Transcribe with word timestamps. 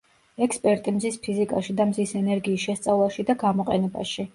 ექსპერტი 0.45 0.93
მზის 0.95 1.21
ფიზიკაში 1.29 1.77
და 1.83 1.87
მზის 1.93 2.17
ენერგიის 2.23 2.67
შესწავლაში 2.67 3.31
და 3.33 3.41
გამოყენებაში. 3.49 4.29